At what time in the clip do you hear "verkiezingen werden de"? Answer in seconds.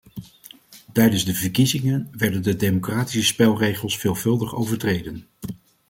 1.33-2.55